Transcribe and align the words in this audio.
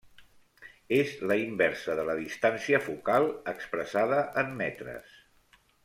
És 0.97 1.11
la 1.31 1.37
inversa 1.41 1.97
de 2.01 2.05
la 2.09 2.15
distància 2.21 2.81
focal 2.87 3.29
expressada 3.55 4.23
en 4.45 4.55
metres. 4.65 5.19